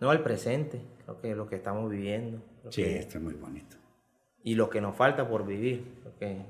[0.00, 2.40] No, al presente, creo que lo que estamos viviendo.
[2.70, 3.76] Sí, esto es muy bonito.
[4.44, 6.46] Y lo que nos falta por vivir, creo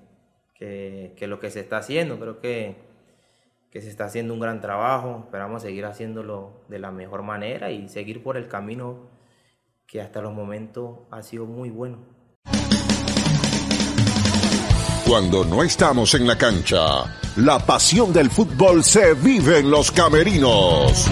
[0.54, 2.76] que, que, lo que se está haciendo, creo que,
[3.70, 7.88] que se está haciendo un gran trabajo, esperamos seguir haciéndolo de la mejor manera y
[7.88, 9.08] seguir por el camino
[9.86, 11.98] que hasta los momentos ha sido muy bueno.
[15.06, 17.04] Cuando no estamos en la cancha,
[17.36, 21.10] la pasión del fútbol se vive en los camerinos.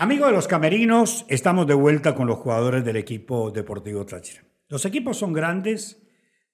[0.00, 4.44] Amigos de los camerinos, estamos de vuelta con los jugadores del equipo Deportivo Táchira.
[4.68, 6.00] Los equipos son grandes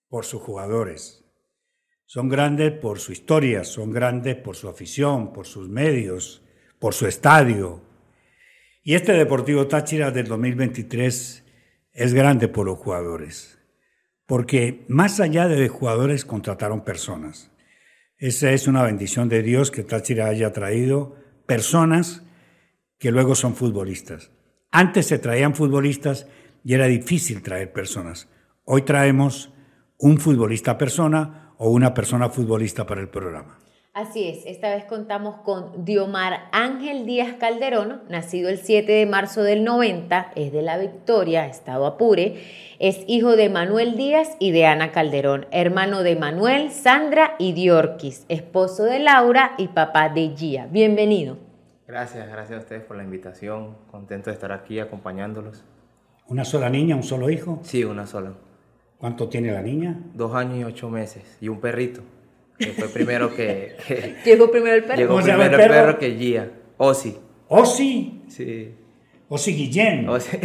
[0.09, 1.27] por sus jugadores,
[2.07, 6.43] son grandes por su historia, son grandes por su afición, por sus medios,
[6.79, 7.83] por su estadio.
[8.83, 11.45] Y este Deportivo Táchira del 2023
[11.93, 13.59] es grande por los jugadores,
[14.25, 17.51] porque más allá de jugadores contrataron personas.
[18.17, 22.23] Esa es una bendición de Dios que Táchira haya traído personas
[23.05, 24.31] que luego son futbolistas.
[24.71, 26.27] Antes se traían futbolistas
[26.65, 28.31] y era difícil traer personas.
[28.65, 29.53] Hoy traemos
[29.99, 33.59] un futbolista persona o una persona futbolista para el programa.
[33.93, 39.43] Así es, esta vez contamos con Diomar Ángel Díaz Calderón, nacido el 7 de marzo
[39.43, 42.41] del 90, es de La Victoria, Estado Apure,
[42.79, 48.25] es hijo de Manuel Díaz y de Ana Calderón, hermano de Manuel, Sandra y Diorquis,
[48.31, 50.65] esposo de Laura y papá de Gia.
[50.69, 51.37] Bienvenido.
[51.87, 53.77] Gracias, gracias a ustedes por la invitación.
[53.91, 55.65] Contento de estar aquí acompañándolos.
[56.27, 57.61] ¿Una sola niña, un solo hijo?
[57.63, 58.33] Sí, una sola.
[58.97, 60.01] ¿Cuánto tiene la niña?
[60.15, 61.23] Dos años y ocho meses.
[61.43, 62.01] Y un perrito.
[62.59, 63.77] Que fue primero que.
[64.25, 64.97] llegó primero el perro.
[64.97, 65.99] Llegó primero el perro?
[65.99, 66.51] que Gia.
[66.79, 67.19] Osi.
[67.49, 68.23] ¿Osi?
[68.29, 68.75] Sí.
[69.29, 70.09] Osi Guillén.
[70.09, 70.39] Osi.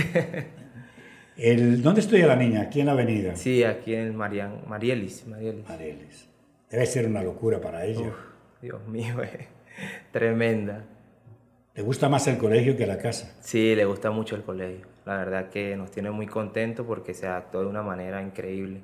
[1.37, 2.63] el, ¿Dónde estudia la niña?
[2.63, 3.35] ¿Aquí en la avenida?
[3.37, 5.69] Sí, aquí en Marian, Marielis, Marielis.
[5.69, 6.27] Marielis.
[6.69, 8.11] Debe ser una locura para ella.
[8.61, 9.47] Dios mío, eh.
[10.11, 10.85] tremenda.
[11.80, 13.38] ¿Le gusta más el colegio que la casa?
[13.39, 14.85] Sí, le gusta mucho el colegio.
[15.05, 18.81] La verdad que nos tiene muy contentos porque se adaptó de una manera increíble.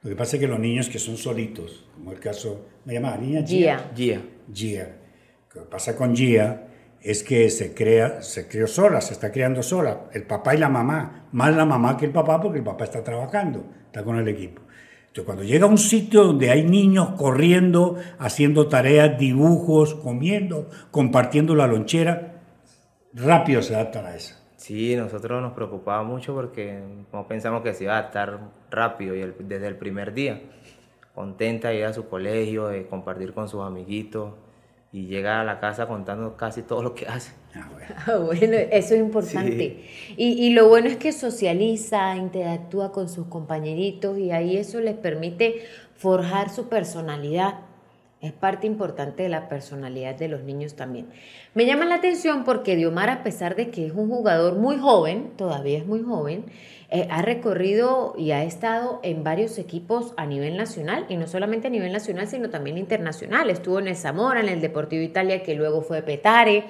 [0.00, 3.14] Lo que pasa es que los niños que son solitos, como el caso, ¿me llama
[3.18, 3.44] niña?
[3.46, 3.90] Gia.
[3.94, 4.22] Gia.
[4.50, 4.96] Gia.
[5.54, 6.66] Lo que pasa con Gia
[7.02, 10.70] es que se crea, se crió sola, se está criando sola, el papá y la
[10.70, 14.26] mamá, más la mamá que el papá porque el papá está trabajando, está con el
[14.28, 14.62] equipo.
[15.24, 21.66] Cuando llega a un sitio donde hay niños corriendo, haciendo tareas, dibujos, comiendo, compartiendo la
[21.66, 22.40] lonchera,
[23.12, 24.34] rápido se adaptan a eso.
[24.56, 26.80] Sí, nosotros nos preocupaba mucho porque
[27.12, 28.38] no pensamos que se iba a adaptar
[28.70, 30.40] rápido y desde el primer día.
[31.14, 34.32] Contenta de ir a su colegio, de compartir con sus amiguitos
[34.92, 37.32] y llega a la casa contando casi todo lo que hace.
[37.54, 37.68] Ah,
[38.06, 38.56] ah, bueno.
[38.70, 39.84] eso es importante.
[40.16, 44.94] Y, y, lo bueno es que socializa, interactúa con sus compañeritos y ahí eso les
[44.94, 45.64] permite
[45.96, 47.60] forjar su personalidad.
[48.20, 51.08] Es parte importante de la personalidad de los niños también.
[51.54, 55.32] Me llama la atención porque Diomar, a pesar de que es un jugador muy joven,
[55.36, 56.44] todavía es muy joven,
[56.94, 61.68] eh, ha recorrido y ha estado en varios equipos a nivel nacional, y no solamente
[61.68, 63.48] a nivel nacional, sino también internacional.
[63.48, 66.64] Estuvo en el Zamora, en el Deportivo Italia, que luego fue Petare,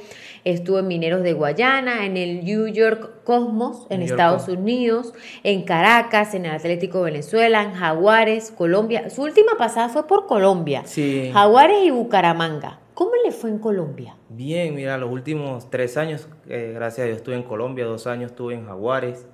[0.44, 5.12] estuvo en Mineros de Guayana, en el New York Cosmos, en Estados Unidos,
[5.42, 9.10] en Caracas, en el Atlético Venezuela, en Jaguares, Colombia.
[9.10, 10.82] Su última pasada fue por Colombia.
[10.84, 11.30] Sí.
[11.32, 12.78] Jaguares y Bucaramanga.
[12.94, 14.14] ¿Cómo le fue en Colombia?
[14.28, 18.30] Bien, mira, los últimos tres años, eh, gracias a Dios, estuve en Colombia, dos años
[18.30, 19.26] estuve en Jaguares,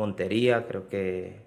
[0.00, 1.42] Montería, creo que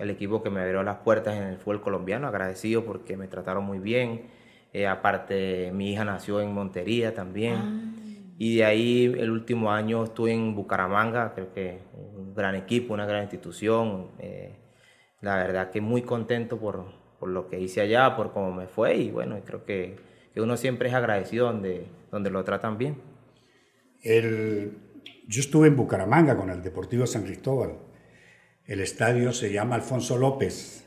[0.00, 3.64] el equipo que me abrió las puertas en el fútbol colombiano, agradecido porque me trataron
[3.64, 4.26] muy bien.
[4.72, 7.54] Eh, aparte, mi hija nació en Montería también.
[7.54, 7.94] Ah.
[8.36, 13.06] Y de ahí el último año estuve en Bucaramanga, creo que un gran equipo, una
[13.06, 14.08] gran institución.
[14.18, 14.56] Eh,
[15.20, 16.86] la verdad que muy contento por,
[17.20, 19.96] por, lo que hice allá, por cómo me fue y bueno, creo que,
[20.34, 22.96] que uno siempre es agradecido donde, donde lo tratan bien.
[24.02, 24.83] El,
[25.26, 27.78] yo estuve en Bucaramanga con el Deportivo San Cristóbal.
[28.66, 30.84] El estadio se llama Alfonso López.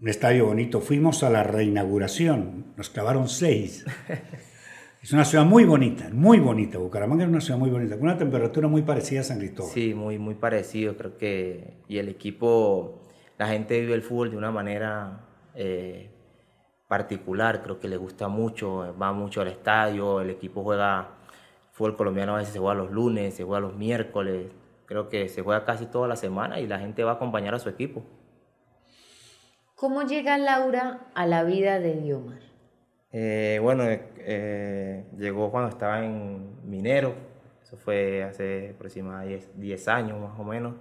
[0.00, 0.80] Un estadio bonito.
[0.80, 2.74] Fuimos a la reinauguración.
[2.76, 3.84] Nos clavaron seis.
[5.00, 6.76] Es una ciudad muy bonita, muy bonita.
[6.78, 9.72] Bucaramanga es una ciudad muy bonita, con una temperatura muy parecida a San Cristóbal.
[9.72, 10.96] Sí, muy, muy parecido.
[10.96, 11.78] Creo que.
[11.86, 13.00] Y el equipo,
[13.38, 15.24] la gente vive el fútbol de una manera
[15.54, 16.10] eh,
[16.88, 17.62] particular.
[17.62, 20.20] Creo que le gusta mucho, va mucho al estadio.
[20.20, 21.17] El equipo juega
[21.78, 24.50] fútbol colombiano a veces se juega los lunes, se juega los miércoles,
[24.84, 27.60] creo que se juega casi toda la semana y la gente va a acompañar a
[27.60, 28.02] su equipo.
[29.76, 32.40] ¿Cómo llega Laura a la vida de Diomar?
[33.12, 37.14] Eh, bueno, eh, llegó cuando estaba en Minero,
[37.62, 40.74] eso fue hace aproximadamente 10 años más o menos,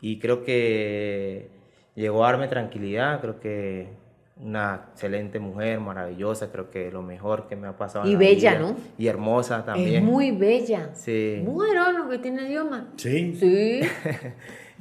[0.00, 1.48] y creo que
[1.94, 3.88] llegó a darme tranquilidad, creo que
[4.36, 8.04] una excelente mujer, maravillosa, creo que lo mejor que me ha pasado.
[8.04, 8.60] en Y la bella, vida.
[8.60, 8.76] ¿no?
[8.98, 9.94] Y hermosa también.
[9.96, 10.90] Es muy bella.
[10.94, 11.40] Sí.
[11.44, 12.88] Mujerón lo que tiene Dioma.
[12.96, 13.34] Sí.
[13.38, 13.80] Sí.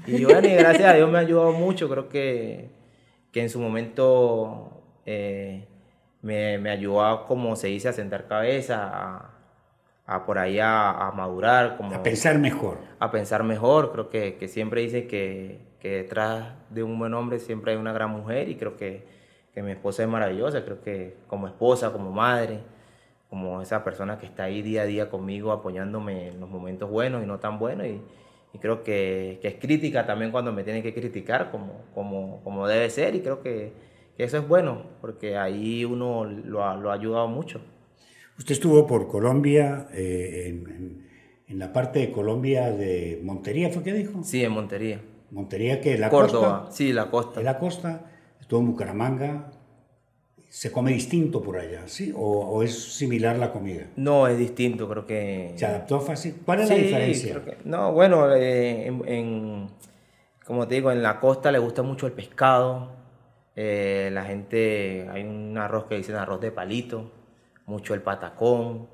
[0.08, 1.88] Y bueno, y gracias a Dios me ha ayudado mucho.
[1.88, 2.72] Creo que,
[3.32, 5.66] que en su momento eh,
[6.24, 9.30] me, me ayudó a, como se dice, a sentar cabeza, a,
[10.08, 12.80] a por ahí a, a madurar, como A pensar mejor.
[13.00, 13.92] a pensar mejor.
[13.94, 17.94] Creo que, que siempre dice que, que detrás de un buen hombre siempre hay una
[17.94, 19.06] gran mujer y creo que,
[19.54, 20.64] que mi esposa es maravillosa.
[20.66, 22.60] Creo que como esposa, como madre,
[23.30, 27.24] como esa persona que está ahí día a día conmigo apoyándome en los momentos buenos
[27.24, 27.88] y no tan buenos.
[27.88, 28.02] Y,
[28.54, 32.68] y creo que, que es crítica también cuando me tiene que criticar como, como, como
[32.68, 33.74] debe ser y creo que,
[34.16, 37.62] que eso es bueno porque ahí uno lo ha, lo ha ayudado mucho.
[38.38, 40.68] Usted estuvo por Colombia, eh, en,
[41.48, 44.24] en- la parte de Colombia de Montería, ¿fue que dijo?
[44.24, 45.00] Sí, en Montería.
[45.30, 46.76] Montería, que la Córdoba, costa.
[46.76, 47.42] sí, la costa.
[47.42, 48.12] La costa,
[48.60, 49.52] en Bucaramanga.
[50.50, 52.14] ¿Se come distinto por allá, sí?
[52.16, 53.88] ¿O, o es similar la comida?
[53.96, 55.54] No, es distinto, creo que...
[55.56, 56.36] ¿Se adaptó fácil?
[56.46, 57.32] ¿Cuál es Sí, la diferencia?
[57.42, 59.68] creo que- no, bueno, eh, en, en-
[60.46, 62.92] como te digo, en la costa le gusta mucho el pescado.
[63.56, 67.12] eh, la gente, hay un arroz que dicen arroz de palito,
[67.66, 68.88] mucho el patacón.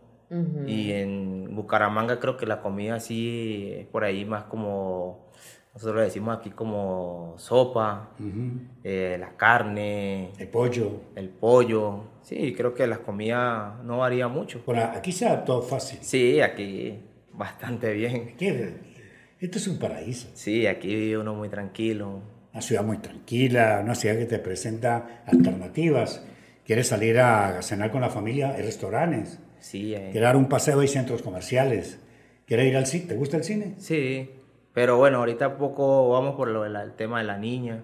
[0.68, 5.29] Y en Bucaramanga creo que la comida sí es por ahí más como,
[5.74, 8.62] nosotros le decimos aquí como sopa, Ujú.
[8.84, 11.02] eh, la carne, El pollo.
[11.16, 12.04] el pollo.
[12.22, 14.64] Sí, creo que la comida no varía mucho.
[14.76, 16.00] A- aquí se adaptó fácil.
[16.02, 17.00] Sí, aquí
[17.34, 18.32] bastante bien.
[18.34, 18.48] Aquí,
[19.40, 20.28] esto es un paraíso.
[20.34, 22.22] Sí, aquí vive uno muy tranquilo.
[22.52, 26.26] Una ciudad muy tranquila, una ciudad que te presenta alternativas.
[26.66, 29.40] Quieres salir a cenar con la familia, hay restaurantes.
[29.60, 32.00] Sí, eh, Quieres dar un paseo, hay centros comerciales.
[32.46, 33.06] ¿Quieres ir al cine?
[33.06, 33.76] ¿Te gusta el cine?
[33.78, 34.32] sí.
[34.80, 37.84] Pero bueno, ahorita poco vamos por lo, el tema de la niña.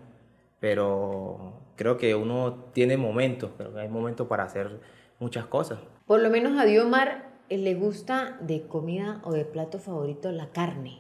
[0.62, 4.80] Pero creo que uno tiene momentos, que hay momentos para hacer
[5.20, 5.80] muchas cosas.
[6.08, 10.54] Por lo menos a Diomar eh, le gusta de comida o de plato favorito la
[10.54, 11.00] carne.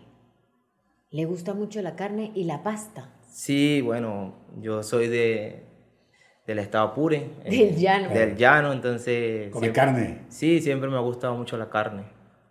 [1.11, 3.13] Le gusta mucho la carne y la pasta.
[3.29, 5.63] Sí, bueno, yo soy de
[6.45, 7.29] del estado Apure.
[7.45, 8.09] eh, Del llano.
[8.09, 9.49] Del llano, entonces...
[9.49, 10.25] Come siempre- carne.
[10.27, 12.03] Sí, siempre me ha gustado mucho la carne.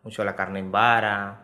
[0.02, 1.43] Mucho la carne en vara,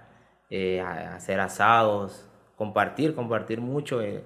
[0.51, 4.03] eh, a- hacer asados, compartir, compartir mucho.
[4.03, 4.23] eh.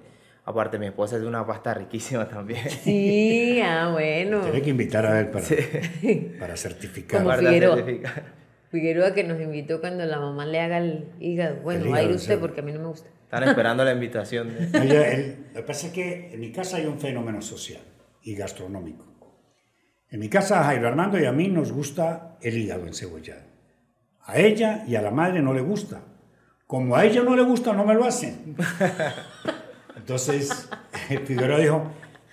[0.47, 2.69] Aparte, mi esposa es de una pasta riquísima también.
[2.69, 4.41] Sí, ah, bueno.
[4.41, 5.45] Tiene que invitar a ver para,
[6.39, 7.19] para certificar.
[7.21, 7.75] Como Guarda Figueroa.
[7.77, 8.21] certificado.
[8.69, 11.57] Figueroa que nos invitó cuando la mamá le haga el hígado.
[11.63, 12.39] Bueno, El va a ir usted sí.
[12.41, 13.09] porque a mí no me gusta.
[13.23, 14.53] Están esperando la invitación.
[14.53, 17.41] de- No, yo- el- lo que pasa es que en mi casa hay un fenómeno
[17.41, 17.81] social
[18.21, 19.05] y gastronómico.
[20.11, 23.41] En mi casa, a Jairo Armando y a mí nos gusta el hígado encebollado.
[24.25, 26.01] A ella y a la madre no le gusta.
[26.67, 28.55] Como a ella no le gusta, no me lo hacen.
[29.95, 30.69] Entonces,
[31.25, 31.83] Figueroa dijo,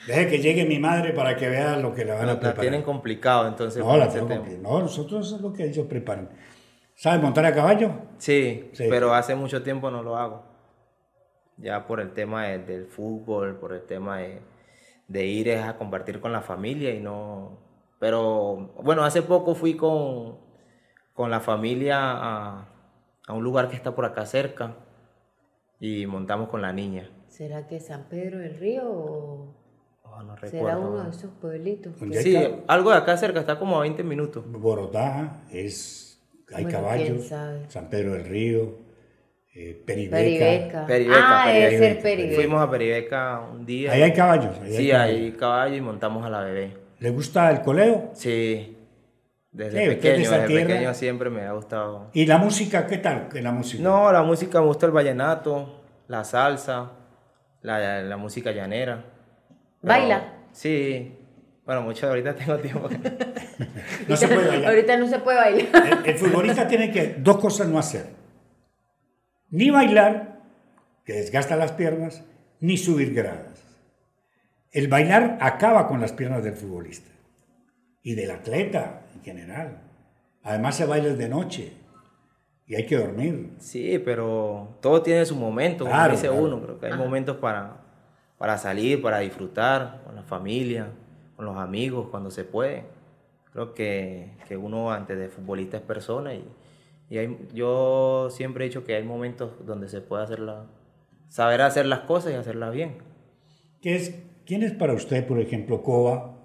[0.07, 2.41] deje que llegue mi madre para que vea lo que le van a La, la
[2.41, 2.61] preparar.
[2.61, 3.85] tienen complicado, entonces.
[3.85, 4.29] No, la tengo
[4.61, 6.29] No, nosotros es lo que ellos preparan.
[6.95, 7.91] ¿Sabes montar a caballo?
[8.19, 8.87] Sí, Sí.
[8.91, 10.45] pero hace mucho tiempo no lo hago.
[11.57, 14.41] Ya por el tema de- del fútbol, por el tema de,
[15.09, 17.59] de ir es a compartir con la familia y no...
[17.99, 20.37] Pero bueno, hace poco fui con,
[21.15, 22.69] con la familia a,
[23.27, 24.75] a un lugar que está por acá cerca
[25.81, 27.11] y montamos con la niña.
[27.29, 29.55] ¿Será que San Pedro del Río o
[30.15, 30.91] Oh, no será recuerdo.
[30.91, 31.95] uno de esos pueblitos?
[32.03, 32.37] Hay Sí,
[32.67, 34.45] algo de acá cerca, está como a 20 minutos.
[34.47, 36.21] Borotá, es,
[36.55, 37.27] hay Bueno, caballos.
[37.69, 38.75] San Pedro del Río,
[39.55, 40.17] eh, Peribeca.
[40.19, 40.87] Peribeca.
[40.87, 42.35] Peribeca, ah, debe Peribeca, ser Peribeca.
[42.35, 43.93] Fuimos a Peribeca un día.
[43.93, 44.59] Ahí hay caballos.
[44.61, 45.17] ahí Sí, caballos.
[45.17, 46.77] hay caballo y montamos a la bebé.
[46.99, 48.11] ¿Le gusta el coleo?
[48.13, 48.77] Sí,
[49.53, 50.67] desde Sí, de pequeño, desde tierra.
[50.67, 52.11] pequeño siempre me ha gustado.
[52.15, 52.87] ¿Y la música?
[52.87, 53.29] ¿Qué tal?
[53.29, 53.83] ¿Qué la música?
[53.83, 56.93] No, la música me gusta el vallenato, la salsa,
[57.61, 59.05] la, la música llanera.
[59.81, 60.33] Pero- ¿Baila?
[60.53, 61.17] Sí,
[61.65, 62.89] bueno, mucho ahorita tengo tiempo.
[64.09, 64.71] No se puede bailar.
[64.71, 65.87] Ahorita no se puede bailar.
[66.05, 68.07] El, el futbolista tiene que dos cosas no hacer.
[69.51, 70.41] Ni bailar,
[71.05, 72.25] que desgasta las piernas,
[72.61, 73.63] ni subir gradas.
[74.73, 77.11] El bailar acaba con las piernas del futbolista
[78.03, 79.83] y del atleta en general.
[80.43, 81.73] Además se baila de noche
[82.67, 83.53] y hay que dormir.
[83.59, 86.43] Sí, pero todo tiene su momento, como Claro, dice claro.
[86.45, 86.61] uno.
[86.63, 87.77] Creo que hay momentos para,
[88.39, 90.89] para salir, para disfrutar con la familia,
[91.37, 92.85] con los amigos, cuando se puede.
[93.53, 96.45] Creo que, que uno antes de futbolista es persona y,
[97.11, 100.65] y hay- yo siempre he dicho que hay momentos donde se puede hacerla,
[101.29, 102.97] saber hacer las cosas y hacerlas bien.
[103.83, 104.15] ¿Qué es,
[104.47, 106.39] ¿Quién es para usted, por ejemplo, Cova,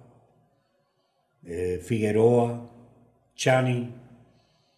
[1.48, 2.70] eh, Figueroa,
[3.36, 3.94] Chani,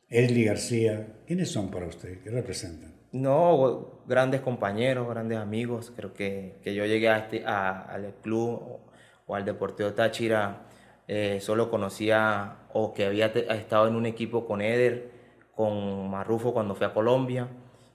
[0.08, 1.08] Esli García?
[1.26, 2.22] ¿Quiénes son para usted?
[2.24, 2.94] ¿Qué representan?
[3.12, 5.92] No, grandes compañeros, grandes amigos.
[5.96, 8.80] Creo que, que yo llegué a este, al club
[9.28, 10.68] o, al Deportivo Táchira,
[11.08, 15.12] eh, solo conocía o que había estado en un equipo con Eder,
[15.56, 17.48] con Marrufo cuando fui a Colombia,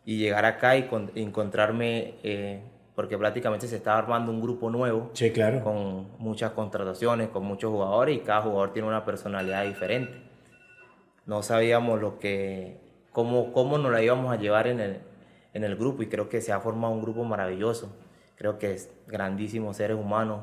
[0.05, 2.63] y llegar acá y encontrarme, eh,
[2.95, 5.63] porque prácticamente se estaba armando un grupo nuevo, sí, claro.
[5.63, 10.23] con muchas contrataciones, con muchos jugadores, y cada jugador tiene una personalidad diferente.
[11.27, 15.01] No sabíamos lo que, cómo, cómo nos la íbamos a llevar en el,
[15.53, 17.97] en el grupo, y creo que se ha formado un grupo maravilloso.
[18.37, 20.43] Creo que es grandísimos seres humanos,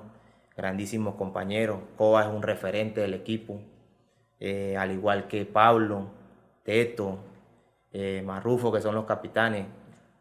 [0.58, 1.80] grandísimos compañeros.
[1.98, 3.62] Coba es un referente del equipo,
[4.40, 6.08] eh, al igual que Pablo,
[6.64, 7.20] Teto,
[7.94, 9.68] eh, Marrufo, que son los capitanes,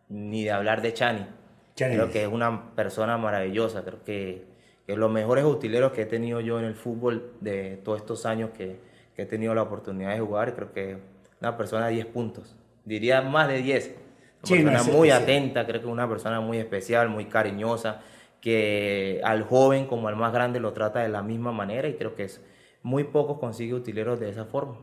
[0.09, 1.40] ni de hablar de Chani.
[1.89, 4.45] Creo que es una persona maravillosa, creo que,
[4.87, 8.51] que los mejores utileros que he tenido yo en el fútbol de todos estos años
[8.51, 8.79] que,
[9.15, 10.99] que he tenido la oportunidad de jugar, creo que
[11.41, 13.97] una persona de 10 puntos, diría más de 10.
[14.43, 18.01] Una persona muy atenta, creo que es una persona muy especial, muy cariñosa,
[18.41, 22.15] que al joven como al más grande lo trata de la misma manera y creo
[22.15, 22.41] que es
[22.83, 24.79] muy poco consigue utileros de esa forma.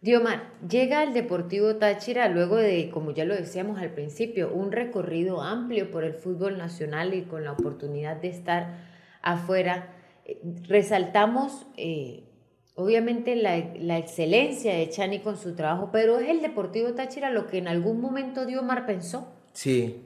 [0.00, 5.42] Diomar, llega al Deportivo Táchira luego de, como ya lo decíamos al principio, un recorrido
[5.42, 8.78] amplio por el fútbol nacional y con la oportunidad de estar
[9.22, 9.92] afuera.
[10.24, 12.22] Eh, resaltamos eh,
[12.76, 17.48] obviamente la, la, excelencia de Chani con su trabajo, pero es el Deportivo Táchira lo
[17.48, 19.34] que en algún momento Diomar pensó.
[19.52, 20.00] Sí,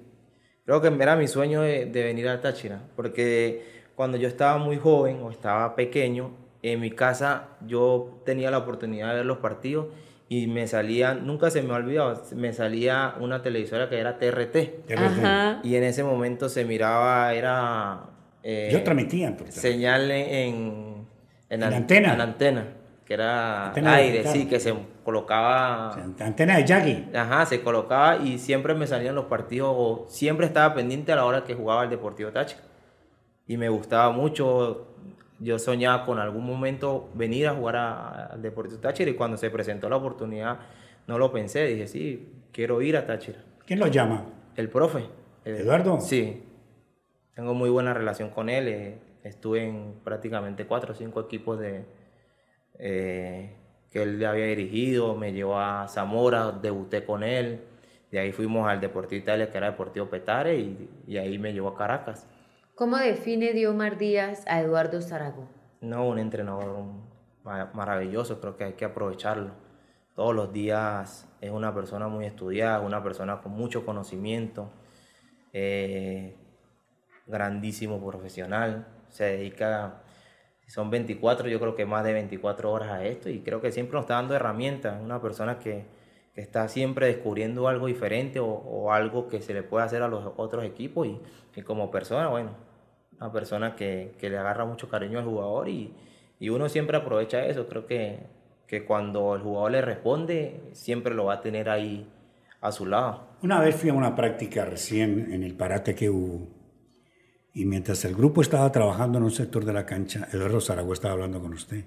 [0.65, 3.63] creo que era mi sueño de, de venir al Táchira, porque
[3.95, 9.11] cuando yo estaba muy joven o estaba pequeño, en mi casa yo tenía la oportunidad
[9.11, 9.87] de ver los partidos
[10.33, 14.57] y me salía, nunca se me ha olvidado, me salía una televisora que era TRT.
[15.63, 18.05] Y en ese momento se miraba, era...
[18.43, 19.37] Eh, yo transmitía.
[19.51, 21.07] Señal en,
[21.51, 22.15] en, antena.
[22.15, 22.67] En antena,
[23.05, 25.93] que era aire, sí, que se colocaba...
[26.19, 27.09] antena de Jackie.
[27.15, 31.27] Ajá, se colocaba y siempre me salían los partidos, o siempre estaba pendiente a la
[31.27, 32.63] hora que jugaba el Deportivo Táchira.
[33.47, 34.87] Y me gustaba mucho,
[35.43, 39.89] yo soñaba con algún momento venir a jugar al Deportivo Táchira y cuando se presentó
[39.89, 40.61] la oportunidad
[41.07, 43.45] no lo pensé, dije, sí, quiero ir a Táchira.
[43.67, 44.25] ¿Quién lo llama?
[44.57, 45.07] El profe.
[45.45, 46.01] ¿Eduardo?
[46.01, 46.45] Sí,
[47.35, 51.85] tengo muy buena relación con él, eh, estuve en prácticamente cuatro o cinco equipos de,
[52.79, 53.57] eh,
[53.91, 57.61] que él había dirigido, me llevó a Zamora, debuté con él,
[58.13, 61.71] de ahí fuimos al Deportivo Italia, que era Deportivo Petare, y, y ahí me llevó
[61.71, 62.29] a Caracas.
[62.83, 65.53] ¿Cómo define Diomar Díaz a Eduardo Zaragoza?
[65.81, 66.83] No, un entrenador
[67.45, 69.53] maravilloso, creo que hay que aprovecharlo.
[70.17, 74.69] Todos los días es una persona muy estudiada, una persona con mucho conocimiento,
[75.53, 76.35] eh,
[77.29, 80.03] grandísimo profesional, se dedica,
[80.67, 83.95] son 24, yo creo que más de 24 horas a esto y creo que siempre
[83.95, 85.87] nos está dando herramientas, una persona que,
[86.35, 90.09] que está siempre descubriendo algo diferente o, o, algo que se le puede hacer a
[90.09, 91.21] los otros equipos y,
[91.55, 92.72] y como persona, bueno,
[93.23, 95.93] una persona que, que, le agarra mucho cariño al jugador y,
[96.39, 97.69] y uno siempre aprovecha eso.
[97.69, 98.21] Creo que,
[98.67, 102.09] que, cuando el jugador le responde, siempre lo va a tener ahí
[102.61, 103.29] a su lado.
[103.43, 106.49] Una vez fui a una práctica recién en el parate que hubo
[107.55, 111.15] y mientras el grupo estaba trabajando en un sector de la cancha, Eduardo Zaragoza estaba
[111.15, 111.85] hablando con usted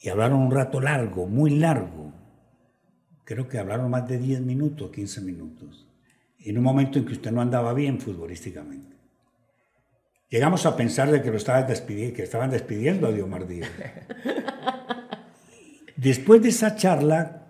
[0.00, 2.12] y hablaron un rato largo, muy largo
[3.24, 5.88] creo que hablaron más de 10 minutos, 15 minutos,
[6.38, 8.94] en un momento en que usted no andaba bien futbolísticamente.
[10.28, 13.70] Llegamos a pensar de que lo estaban despidiendo, que estaban despidiendo a Diomar Díaz.
[15.96, 17.48] Después de esa charla,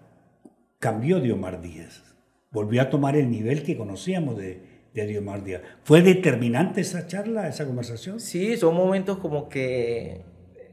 [0.78, 2.02] cambió Diomar Díaz.
[2.50, 4.62] Volvió a tomar el nivel que conocíamos de,
[4.93, 5.62] de Diomar Díaz.
[5.83, 8.21] ¿Fue determinante esa charla, esa conversación?
[8.21, 10.23] Sí, son momentos como que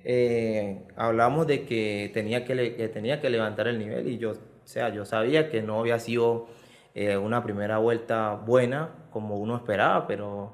[0.03, 2.55] eh, hablamos de que tenía que,
[2.93, 6.47] tenía que levantar el nivel y yo o sea, yo sabía que no había sido
[6.93, 10.53] eh, una primera vuelta buena como uno esperaba, pero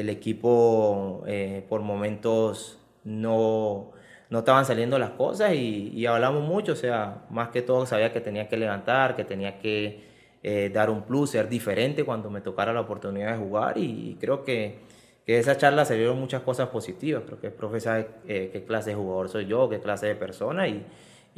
[0.00, 3.92] el equipo eh, por momentos no,
[4.30, 8.20] no estaban saliendo las cosas y, hablamos mucho, o sea, más que todo sabía que
[8.20, 10.04] tenía que levantar, que tenía que
[10.42, 14.44] eh, dar un plus, ser diferente cuando me tocara la oportunidad de jugar y, creo
[14.44, 14.80] que,
[15.26, 18.90] que esa charla se vieron muchas cosas positivas, creo que el profe sabe qué clase
[18.90, 20.84] de jugador soy yo, qué clase de persona y,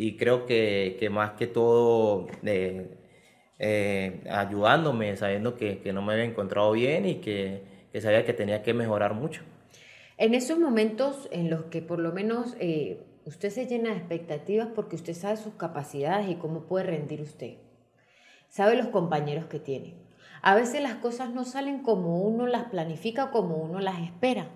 [0.01, 2.97] y creo que, que más que todo eh,
[3.59, 8.63] eh, ayudándome, sabiendo que, no me había encontrado bien y que, que, sabía que tenía
[8.63, 9.43] que mejorar mucho.
[10.17, 14.69] En esos momentos en los que por lo menos eh, usted se llena de expectativas
[14.75, 17.55] porque usted sabe sus capacidades y cómo puede rendir usted,
[18.49, 19.95] sabe los compañeros que tiene.
[20.43, 24.49] A veces las cosas no salen como uno las planifica, como uno las espera.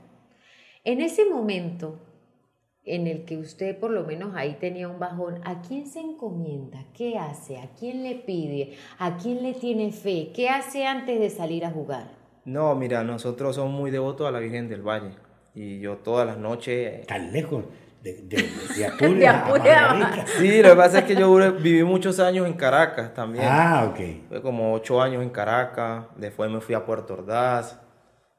[0.83, 1.99] En ese momento,
[2.85, 6.87] en el que usted por lo menos ahí tenía un bajón, ¿a quién se encomienda?
[6.95, 7.59] ¿Qué hace?
[7.59, 8.77] ¿A quién le pide?
[8.99, 10.31] ¿A quién le tiene fe?
[10.35, 12.24] ¿Qué hace antes de salir a jugar?
[12.45, 15.11] No, mira, nosotros somos muy devotos a la Virgen del Valle.
[15.55, 17.07] Y yo todas las noches...
[17.07, 17.65] Tan lejos,
[18.03, 20.27] de, de, de Apure De a Apure a- Margarita.
[20.39, 23.45] Sí, lo que pasa es que yo viví muchos años en Caracas también.
[23.49, 24.29] Ah, ok.
[24.29, 27.81] Fue como ocho años en Caracas, después me fui a Puerto Ordaz,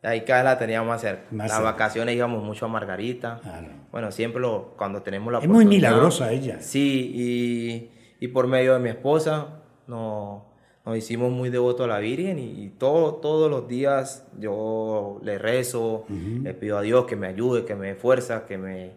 [0.03, 1.23] ahí cada vez la tenía más cerca.
[1.31, 1.71] Más Las cerca.
[1.71, 3.39] vacaciones íbamos mucho a Margarita.
[3.43, 3.69] Ah, no.
[3.91, 5.89] Bueno, siempre lo, cuando tenemos la Es muy oportunidad.
[5.91, 6.59] milagrosa ella.
[6.61, 9.47] Sí, y, y por medio de mi esposa
[9.87, 10.43] nos,
[10.85, 15.37] nos hicimos muy devotos a la Virgen y, y todo, todos los días yo le
[15.37, 18.91] rezo, le pido a Dios que me ayude, que me dé fuerza, que me,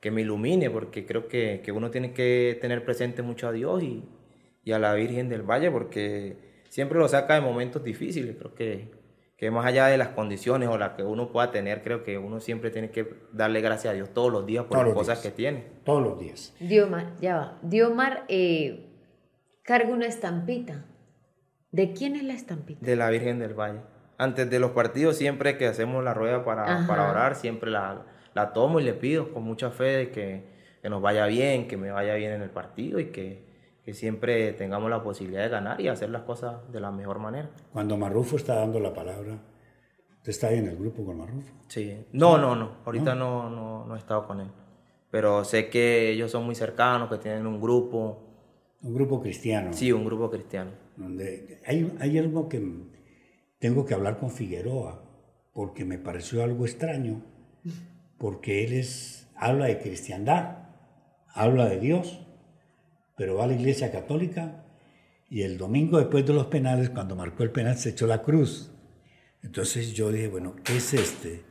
[0.00, 3.82] que me ilumine, porque creo que, que uno tiene que tener presente mucho a Dios
[3.82, 4.02] y,
[4.64, 6.36] y a la Virgen del Valle, porque
[6.68, 8.36] siempre lo saca de momentos difíciles.
[8.36, 8.90] Creo que,
[9.36, 12.40] que más allá de las condiciones o las que uno pueda tener, creo que uno
[12.40, 15.32] siempre tiene que darle gracias a Dios todos los días por Todos las cosas días.
[15.32, 15.64] que tiene.
[15.84, 16.52] Todos los días.
[16.58, 17.58] Diomar, ya va.
[17.62, 18.86] Diomar eh,
[19.62, 20.84] carga una estampita.
[21.70, 22.84] ¿De quién es la estampita?
[22.84, 23.80] de la Virgen del Valle.
[24.16, 28.52] Antes de los partidos, siempre que hacemos la rueda para, para orar, siempre la, la
[28.52, 30.44] tomo y le pido con mucha fe de que,
[30.82, 33.46] que nos vaya bien, que me vaya bien en el partido y que,
[33.84, 37.50] que siempre tengamos la posibilidad de ganar y hacer las cosas de la mejor manera.
[37.72, 39.38] Cuando Marrufo está dando la palabra,
[40.16, 41.52] ¿usted está ahí en el grupo con Marrufo?
[41.68, 42.06] Sí.
[42.12, 42.78] No, no, no.
[42.86, 44.48] Ahorita no, no, no he estado con él.
[45.10, 48.27] Pero sé que ellos son muy cercanos, que tienen un grupo.
[48.82, 49.72] Un grupo cristiano.
[49.72, 50.70] Sí, un grupo cristiano.
[50.96, 52.62] donde hay, hay algo que
[53.58, 55.04] tengo que hablar con Figueroa,
[55.52, 57.22] porque me pareció algo extraño,
[58.18, 60.68] porque él es, habla de cristiandad,
[61.28, 62.20] habla de Dios,
[63.16, 64.64] pero va a la iglesia católica
[65.28, 68.70] y el domingo después de los penales, cuando marcó el penal, se echó la cruz.
[69.42, 71.42] Entonces yo dije, bueno, ¿qué es este?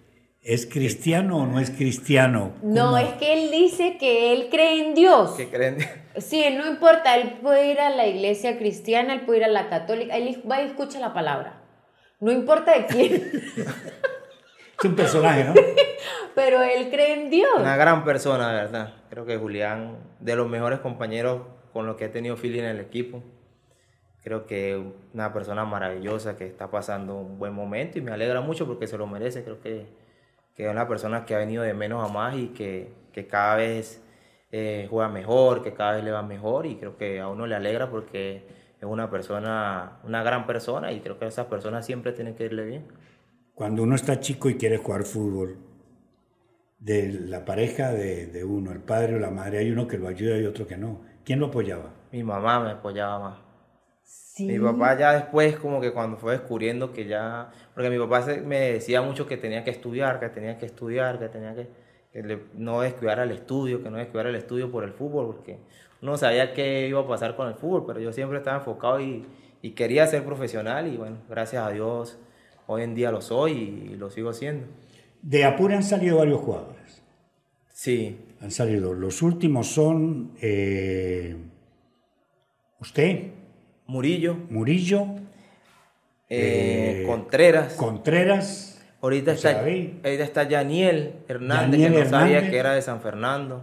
[0.48, 2.54] ¿Es cristiano o no es cristiano?
[2.64, 5.32] No, es que él dice que él cree en Dios.
[5.36, 5.78] ¿Qué creen?
[6.16, 9.68] Sí, no importa, él puede ir a la iglesia cristiana, él puede ir a la
[9.68, 11.62] católica, él va y escucha la palabra.
[12.22, 13.14] No importa de quién,
[14.80, 15.54] Es un personaje, ¿no?
[16.36, 17.60] pero él cree en Dios.
[17.60, 18.94] Una gran persona, de verdad.
[19.10, 21.42] Creo que Julián, de los mejores compañeros
[21.74, 23.22] con los que he tenido feeling en el equipo.
[24.24, 24.82] Creo que
[25.14, 28.98] una persona maravillosa que está pasando un buen momento y me alegra mucho porque se
[28.98, 29.44] lo merece.
[29.44, 30.07] Creo que,
[30.58, 33.58] que es una persona que ha venido de menos a más y que, que cada
[33.58, 34.04] vez
[34.52, 37.56] eh, juega mejor, que cada vez le va mejor y creo que a uno le
[37.56, 38.48] alegra porque
[38.80, 42.46] es una persona, una gran persona y creo que a esas personas siempre tienen que
[42.46, 42.88] irle bien.
[43.54, 45.60] Cuando uno está chico y quiere jugar fútbol,
[46.80, 50.08] de la pareja de, de uno, el padre o la madre, hay uno que lo
[50.08, 51.02] ayuda y otro que no.
[51.24, 51.94] ¿Quién lo apoyaba?
[52.12, 53.47] Mi mamá me apoyaba más.
[54.08, 54.48] Sí.
[54.48, 58.40] Mi papá ya después como que cuando fue descubriendo que ya, porque mi papá se-
[58.42, 61.68] me decía mucho que tenía que estudiar, que tenía que estudiar, que tenía que,
[62.14, 65.58] que le- no descuidar el estudio, que no descuidar el estudio por el fútbol, porque
[66.02, 69.26] uno sabía qué iba a pasar con el fútbol, pero yo siempre estaba enfocado y,
[69.62, 72.18] y quería ser profesional y bueno, gracias a Dios
[72.68, 73.52] hoy en día lo soy
[73.92, 74.68] y, lo sigo siendo.
[75.22, 77.02] De Apure han salido varios jugadores.
[77.74, 78.94] Sí, Han salido.
[78.94, 81.36] Los últimos son eh,
[82.80, 83.32] usted,
[83.88, 85.06] Murillo, Murillo,
[86.30, 87.74] eh, Eh, Contreras.
[87.74, 88.74] Contreras.
[89.02, 92.52] Ahorita está, ahorita está Yaniel Hernández, Yaniel que no sabía Hernández.
[92.52, 93.62] que era de San Fernando.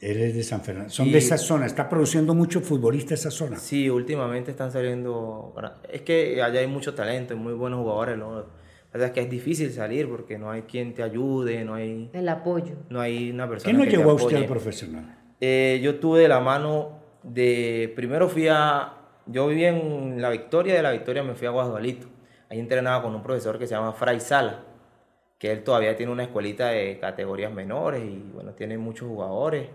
[0.00, 0.90] Él es de San Fernando.
[0.90, 1.64] Son Y- de esa zona.
[1.66, 3.56] Está produciendo mucho futbolista esa zona.
[3.56, 5.54] Sí, últimamente están saliendo.
[5.90, 8.18] Es que allá hay mucho talento, hay muy buenos jugadores.
[8.18, 8.34] ¿no?
[8.40, 8.44] La
[8.92, 12.28] verdad es que es difícil salir porque no hay quien te ayude, no hay, El
[12.28, 12.74] apoyo.
[12.90, 13.64] no hay una persona.
[13.70, 15.18] ¿Quién lo que te llevó a usted al profesional?
[15.40, 17.92] Eh, yo tuve de la mano de.
[17.94, 18.94] Primero fui a.
[19.26, 22.06] Yo vivía en La Victoria, de La Victoria me fui a Guadualito.
[22.50, 24.60] Ahí entrenaba con un profesor que se llama Fray Sala,
[25.38, 29.68] que él todavía tiene una escuelita de categorías menores y bueno, tiene muchos jugadores.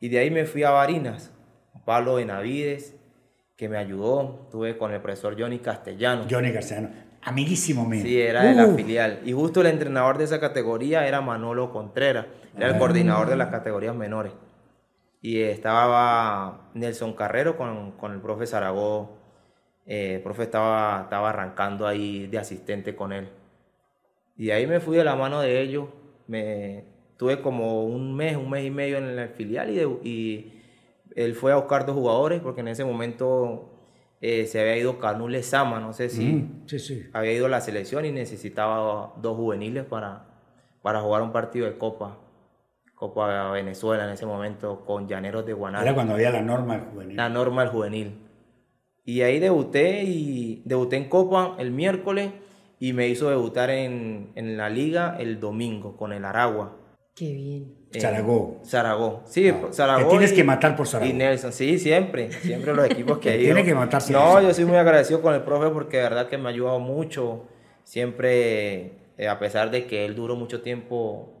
[0.00, 1.32] Y de ahí me fui a Barinas,
[1.84, 2.94] Pablo Benavides,
[3.56, 4.40] que me ayudó.
[4.44, 6.26] Estuve con el profesor Johnny Castellano.
[6.30, 6.88] Johnny Garciano.
[7.22, 8.02] Amiguísimo mío.
[8.02, 9.20] Sí, era de la filial.
[9.24, 12.70] Y justo el entrenador de esa categoría era Manolo Contreras, era Ah.
[12.70, 14.32] el coordinador de las categorías menores.
[15.26, 19.10] Y estaba Nelson Carrero con, con el profe Zaragoza.
[19.84, 23.28] Eh, el profe estaba, estaba arrancando ahí de asistente con él.
[24.36, 25.88] Y ahí me fui de la mano de ellos.
[26.28, 26.84] Me
[27.16, 30.62] tuve como un mes, un mes y medio en la filial y, de- y
[31.16, 33.70] él fue a buscar dos jugadores porque en ese momento
[34.20, 37.06] eh, se había ido Canule Sama, no sé si mm, sí, sí.
[37.12, 40.26] había ido a la selección y necesitaba dos juveniles para,
[40.82, 42.18] para jugar un partido de Copa.
[42.96, 45.84] Copa Venezuela en ese momento con Llaneros de Guanare.
[45.84, 47.16] Era cuando había la norma juvenil.
[47.16, 48.18] La norma del juvenil.
[49.04, 52.30] Y ahí debuté y debuté en Copa el miércoles
[52.80, 56.76] y me hizo debutar en, en la liga el domingo con el Aragua.
[57.14, 57.74] Qué bien.
[57.92, 58.64] en Zaragoza.
[58.64, 59.20] Zaragoza.
[59.26, 60.04] Sí, Ah, Zaragoza.
[60.06, 61.14] te tienes y- que matar por Zaragoza.
[61.14, 62.32] Y Nelson, sí, siempre.
[62.32, 63.54] Siempre los equipos que Te he ido.
[63.54, 64.42] tiene que matarse No, Nelson.
[64.48, 67.44] yo soy muy agradecido con el profe porque de verdad que me ha ayudado mucho.
[67.84, 71.32] Siempre, eh, a pesar de que él duró mucho tiempo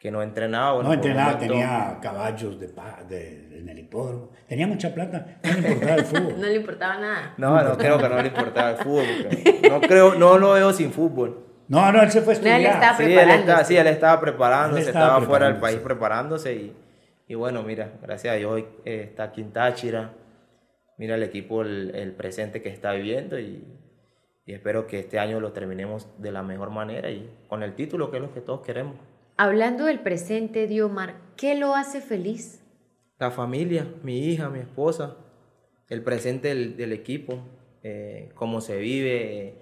[0.00, 0.72] que no entrenaba.
[0.72, 4.30] Bueno, no entrenaba, tenía caballos de, en el hipódromo.
[4.48, 6.34] Tenía mucha plata, no le importaba el fútbol.
[6.40, 7.34] No le importaba nada.
[7.36, 9.04] No, no creo que no le importaba el fútbol.
[9.70, 11.46] no, creo, no lo veo sin fútbol.
[11.68, 12.74] No, no, él se fue a No, él estudiar.
[12.74, 13.40] estaba Sí, él preparándose.
[13.40, 16.76] estaba, sí, él estaba preparándose, Él estaba estaba, fuera del país preparándose y,
[17.28, 20.12] y bueno, mira, gracias a Dios hoy eh, está aquí en Táchira.
[20.96, 23.64] Mira el equipo, el, el presente que está viviendo y,
[24.46, 28.10] y espero que este año lo terminemos de la mejor manera y con el título
[28.10, 28.96] que es lo que todos queremos.
[29.44, 32.60] Hablando del presente, Diomar, ¿qué lo hace feliz?
[33.18, 35.16] La familia, mi hija, mi esposa,
[35.88, 37.38] el presente del, del equipo,
[37.82, 39.54] eh, cómo se vive, eh,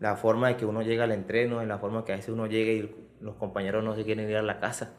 [0.00, 2.48] la forma de que uno llega al entreno, en la forma que a veces uno
[2.48, 4.92] llega y los compañeros no se quieren ir a la casa,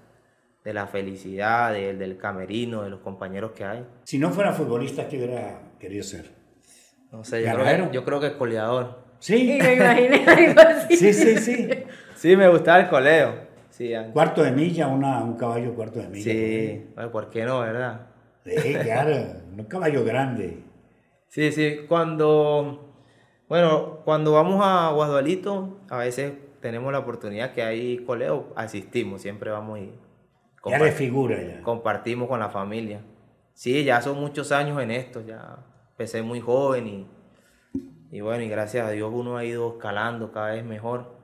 [0.63, 3.85] de la felicidad, de- del camerino, de los compañeros que hay.
[4.05, 6.31] Si no fuera futbolista, ¿qué hubiera querido ser?
[7.11, 9.03] No sé, yo creo, yo creo que coleador.
[9.19, 10.95] Y Sí, me imaginé algo así.
[10.95, 11.69] sí, sí, sí.
[12.15, 13.42] Sí, me gustaba el coleo.
[13.73, 13.91] Sí.
[14.13, 16.31] Cuarto de milla, una, un caballo cuarto de milla.
[16.31, 16.85] sí.
[17.11, 18.07] ¿por qué no, verdad?
[18.45, 19.15] Sí, claro,
[19.57, 20.59] un caballo grande.
[21.27, 22.93] Sí, sí, cuando,
[23.49, 29.49] bueno, cuando vamos a Guadualito, a veces tenemos la oportunidad que hay coleo, asistimos, siempre
[29.49, 29.91] vamos y
[30.69, 31.61] Ya de figura ya.
[31.63, 33.01] compartimos con la familia.
[33.55, 35.57] Sí, ya son muchos años en esto, ya
[35.89, 37.07] empecé muy joven y,
[38.11, 41.15] y bueno, y gracias a Dios uno ha ido escalando cada vez mejor.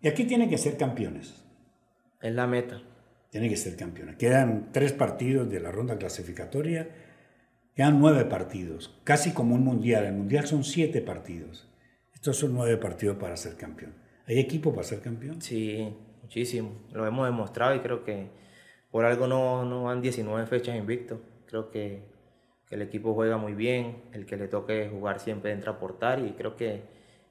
[0.00, 1.38] Y aquí tienen que ser campeones.
[2.22, 2.80] Es la meta.
[3.30, 4.16] Tienen que ser campeones.
[4.16, 6.88] Quedan tres partidos de la ronda clasificatoria.
[7.74, 8.94] Quedan nueve partidos.
[9.04, 10.04] Casi como un mundial.
[10.04, 11.68] El mundial son siete partidos.
[12.14, 13.94] Estos son nueve partidos para ser campeón.
[14.26, 15.42] ¿Hay equipo para ser campeón?
[15.42, 16.72] Sí, muchísimo.
[16.92, 18.28] Lo hemos demostrado y creo que
[18.90, 21.18] por algo no, no van 19 fechas invictos.
[21.46, 22.04] Creo que,
[22.68, 26.20] que el equipo juega muy bien, el que le toque jugar siempre entra a aportar
[26.20, 26.82] y creo que,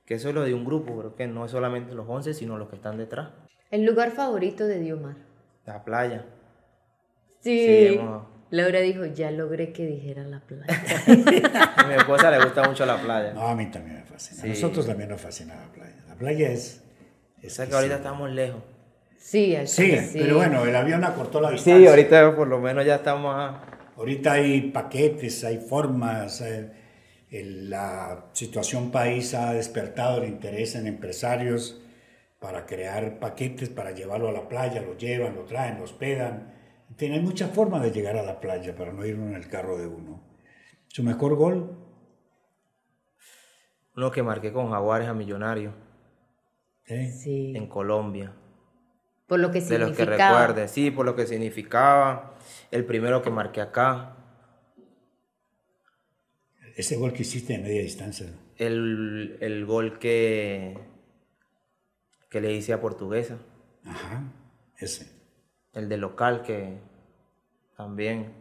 [0.06, 0.98] que eso es lo de un grupo.
[0.98, 3.30] Creo que no es solamente los 11, sino los que están detrás.
[3.72, 5.16] El lugar favorito de Diomar.
[5.66, 6.26] La playa.
[7.40, 7.58] Sí.
[7.66, 10.66] Sí, hemos- Laura dijo, ya logré que dijera la playa.
[11.78, 13.32] A mi esposa le gusta mucho la playa.
[13.34, 14.42] No, a mí también me fascina.
[14.42, 14.48] Sí.
[14.48, 15.96] A nosotros también nos fascina la playa.
[16.10, 16.84] La playa es...
[17.42, 18.62] Es que ahorita estamos lejos.
[19.18, 20.20] Sí, al Sí, sí.
[20.22, 21.78] pero bueno, el avión acortó la distancia.
[21.78, 23.64] Sí, ahorita por lo menos ya estamos a...
[23.96, 26.42] Ahorita hay paquetes, hay formas.
[26.42, 26.70] eh,
[27.32, 31.81] el- la situación país ha despertado el interés en empresarios
[32.42, 36.52] para crear paquetes, para llevarlo a la playa, lo llevan, lo traen, lo hospedan.
[36.98, 39.86] Tiene muchas formas de llegar a la playa para no ir en el carro de
[39.86, 40.24] uno.
[40.88, 41.78] Su mejor gol,
[43.96, 45.74] Uno que marqué con Jaguares a Millonario
[46.88, 47.12] ¿eh?
[47.12, 47.54] Sí.
[47.56, 48.34] en Colombia.
[49.28, 50.40] Por lo que De los que significaba.
[50.48, 52.34] recuerde, sí, por lo que significaba.
[52.72, 54.18] El primero que marqué acá.
[56.76, 58.28] ese gol que hiciste de media distancia.
[58.58, 60.78] El, el gol que,
[62.32, 63.38] que le hice a Portuguesa.
[63.86, 64.24] Ajá,
[64.80, 65.12] ese.
[65.74, 66.80] El de local que
[67.78, 68.34] también.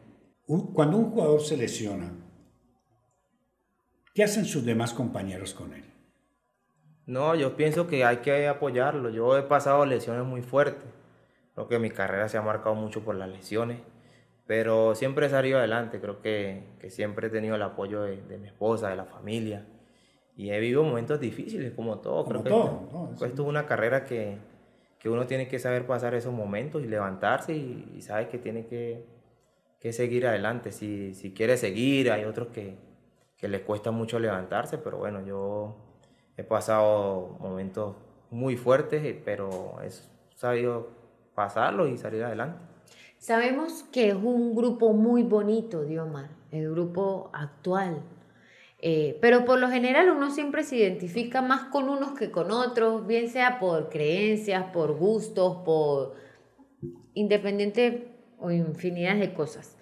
[0.47, 2.11] Un- cuando un jugador se lesiona,
[4.15, 5.85] ¿qué hacen sus demás compañeros con él?
[7.07, 9.11] No, yo pienso que hay que apoyarlo.
[9.11, 10.85] Yo he pasado lesiones muy fuertes.
[11.55, 13.81] Creo que mi carrera se ha marcado mucho por las lesiones.
[14.47, 16.01] Pero siempre he salido adelante.
[16.01, 19.67] Creo que, que siempre he tenido el apoyo de, de mi esposa, de la familia.
[20.41, 22.25] Y he vivido momentos difíciles, como todo.
[22.25, 23.27] Como Creo que todo, esto, ¿no?
[23.27, 24.39] esto es una carrera que,
[24.99, 28.65] que uno tiene que saber pasar esos momentos y levantarse y, y sabe que tiene
[28.65, 29.05] que,
[29.81, 30.73] que seguir adelante.
[30.73, 32.79] Si, si quiere seguir, hay otros que,
[33.37, 35.77] que les cuesta mucho levantarse, pero bueno, yo
[36.39, 37.97] he pasado momentos
[38.31, 39.91] muy fuertes, eh, pero he
[40.39, 40.89] sabido
[41.35, 42.65] pasarlos y salir adelante.
[43.19, 48.01] Sabemos que es un grupo muy bonito, Diomar, el grupo actual.
[48.83, 53.07] Eh, pero por lo general uno siempre se identifica más con unos que con otros,
[53.07, 56.15] bien sea por creencias, por gustos, por
[57.13, 59.77] independiente o infinidad de cosas.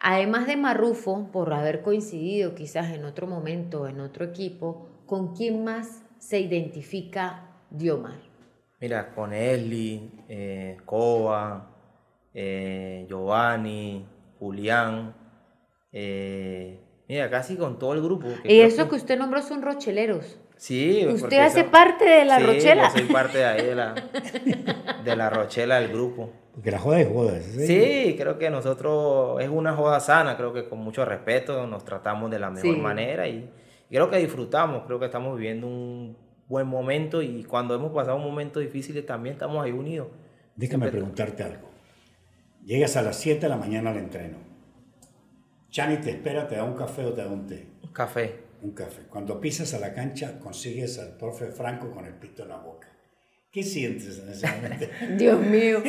[0.00, 5.62] Además de Marrufo, por haber coincidido quizás en otro momento, en otro equipo, ¿con quién
[5.62, 8.20] más se identifica Diomar?
[8.80, 11.70] Mira, con Esli, eh, Coba,
[12.32, 14.06] eh, Giovanni,
[14.38, 15.14] Julián,
[15.92, 16.78] eh,
[17.10, 18.28] mira, casi con todo el grupo.
[18.44, 20.38] Y eso que usted nombró son rocheleros.
[20.56, 22.84] Sí, Usted hace son- parte de la Sí, Rochela.
[22.88, 23.94] yo soy parte de ahí, de la,
[25.04, 26.30] de la Rochela del grupo.
[26.54, 27.40] Porque la joda es joda.
[27.40, 27.66] ¿sí?
[27.66, 32.30] Sí, creo que nosotros es una joda sana, creo que con mucho respeto nos tratamos
[32.30, 32.80] de la mejor Sí.
[32.80, 33.48] manera y,
[33.88, 36.16] y creo que disfrutamos, creo que estamos viviendo un
[36.48, 40.08] buen momento y cuando hemos pasado momentos difíciles también estamos ahí unidos.
[40.56, 41.70] Déjame Siempre- preguntarte algo.
[42.66, 44.36] Llegas a las 7 de la mañana al entreno.
[45.70, 47.64] Chani te espera, te da un café o te da un té.
[47.82, 48.40] Un café.
[48.60, 49.02] Un café.
[49.08, 52.88] Cuando pisas a la cancha, consigues al profe Franco con el pito en la boca.
[53.52, 54.86] ¿Qué sientes en ese momento?
[55.16, 55.82] Dios mío.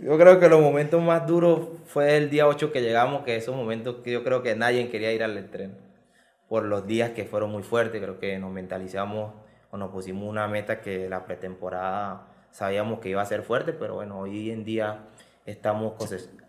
[0.00, 3.56] Yo creo que los momentos más duros fue el día 8 que llegamos, que esos
[3.56, 5.74] momentos que yo creo que nadie quería ir al entreno.
[6.48, 9.32] Por los días que fueron muy fuertes, creo que nos mentalizamos
[9.70, 13.94] o nos pusimos una meta que la pretemporada sabíamos que iba a ser fuerte, pero
[13.94, 15.06] bueno, hoy en día
[15.46, 15.94] estamos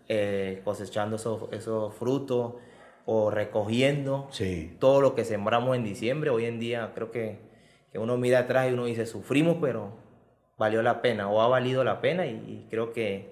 [0.08, 2.54] eh, cosechando esos, esos frutos
[3.06, 4.76] o recogiendo Sí.
[4.78, 6.30] todo lo que sembramos en diciembre.
[6.30, 7.38] Hoy en día creo que,
[7.92, 9.92] que uno mira atrás y uno dice, sufrimos, pero
[10.58, 13.30] valió la pena o ha valido la pena y, y creo que,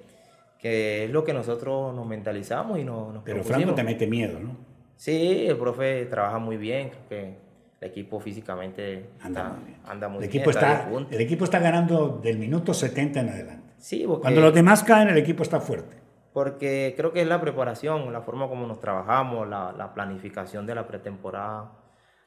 [0.58, 3.62] que es lo que nosotros nos mentalizamos y nos, nos Pero propusimos.
[3.64, 4.56] Franco te mete miedo, ¿no?
[4.96, 7.34] Sí, el profe trabaja muy bien, creo que
[7.80, 9.78] el equipo físicamente Anda está- muy bien.
[9.86, 11.14] anda muy el, bien, equipo está está, punta.
[11.14, 13.74] el equipo está ganando del minuto 70 en adelante.
[13.78, 15.96] Sí, porque, Cuando los demás caen, el equipo está fuerte.
[16.34, 20.74] Porque creo que es la preparación, la forma como nos trabajamos, la, la planificación de
[20.74, 21.70] la pretemporada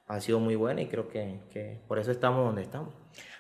[0.08, 2.94] ha sido muy buena y creo que, que por eso estamos donde estamos.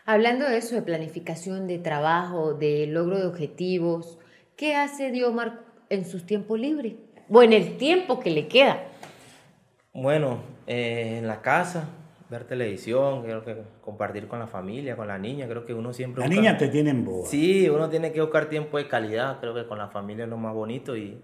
[0.05, 4.19] Hablando de eso, de planificación, de trabajo, de logro de objetivos,
[4.57, 6.95] ¿qué hace Diomar en sus tiempos libres?
[7.29, 8.83] O en el tiempo que le queda.
[9.93, 11.87] Bueno, eh, en la casa,
[12.29, 16.21] ver televisión, creo que compartir con la familia, con la niña, creo que uno siempre...
[16.21, 17.25] La busca- niña te tiene en boa.
[17.25, 20.37] Sí, uno tiene que buscar tiempo de calidad, creo que con la familia es lo
[20.37, 21.17] más bonito y,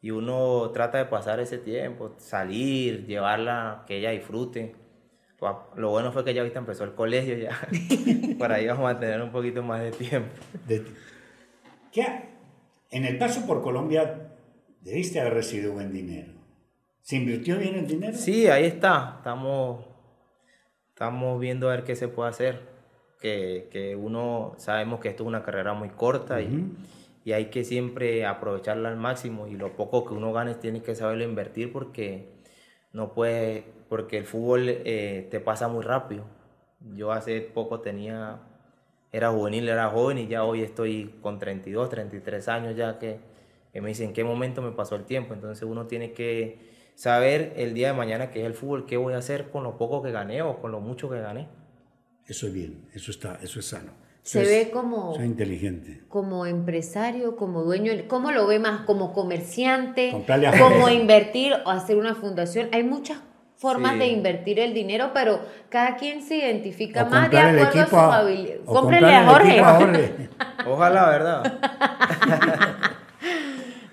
[0.00, 4.74] y uno trata de pasar ese tiempo, salir, llevarla, que ella disfrute.
[5.76, 7.58] Lo bueno fue que ya ahorita empezó el colegio ya,
[8.38, 10.28] por ahí vamos a tener un poquito más de tiempo.
[10.66, 10.84] De-
[11.92, 12.06] ¿Qué
[12.90, 14.32] En el paso por Colombia
[14.80, 16.32] debiste haber recibido buen dinero.
[17.02, 18.16] ¿Se invirtió bien el dinero?
[18.16, 19.84] Sí, ahí está, estamos,
[21.00, 22.60] estamos viendo a ver qué se puede hacer,
[23.22, 26.76] que, que uno sabemos que esto es una carrera muy corta y,
[27.24, 30.94] y hay que siempre aprovecharla al máximo y lo poco que uno gane tiene que
[30.94, 32.28] saberlo invertir porque
[32.92, 36.26] no puede, porque el fútbol eh, te pasa muy rápido.
[36.94, 38.42] Yo hace poco tenía,
[39.10, 43.20] era juvenil, era joven y ya hoy estoy con 32, 33 años ya que,
[43.72, 45.32] que me dicen en qué momento me pasó el tiempo.
[45.32, 46.58] Entonces uno tiene que
[46.94, 49.76] saber el día de mañana que es el fútbol, qué voy a hacer con lo
[49.78, 51.48] poco que gané o con lo mucho que gané.
[52.26, 53.92] Eso es bien, eso está, eso es sano.
[54.22, 56.02] Se Eso es- ve como, es inteligente.
[56.08, 57.92] como empresario, como dueño.
[58.06, 58.82] ¿Cómo lo ve más?
[58.82, 60.10] ¿Como comerciante?
[60.12, 62.68] Comprarle a ¿Como invertir o hacer una fundación?
[62.72, 63.18] Hay muchas
[63.56, 63.98] formas Sí.
[64.00, 67.84] de invertir el dinero, pero cada quien se identifica O más de acuerdo a equipo
[67.86, 68.60] sus a- habilidades.
[68.66, 69.60] o Cómprele a Jorge.
[69.60, 70.28] a Jorge.
[70.66, 71.60] Ojalá, ¿verdad?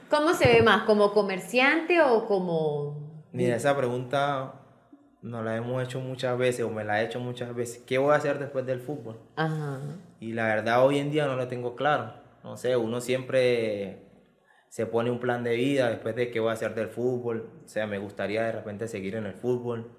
[0.10, 0.84] ¿Cómo se ve más?
[0.84, 3.26] ¿Como comerciante o como...?
[3.32, 4.54] Mira, esa pregunta
[5.22, 7.84] nos la hemos hecho muchas veces o me la he hecho muchas veces.
[7.86, 9.20] ¿Qué voy a hacer después del fútbol?
[9.36, 9.80] Ajá.
[10.20, 12.14] Y la verdad hoy en día no lo tengo claro.
[12.44, 14.04] No sé, uno siempre
[14.70, 17.50] se pone un plan de vida después de qué voy a hacer del fútbol.
[17.66, 19.92] O sea, me gustaría de repente seguir en el fútbol,